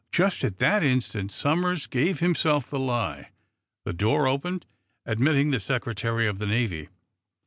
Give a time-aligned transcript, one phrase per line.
[0.11, 3.29] Just at that instant Somers gave himself the lie.
[3.85, 4.65] The door opened,
[5.05, 6.89] admitting the Secretary of the Navy.